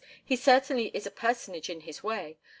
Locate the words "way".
2.01-2.39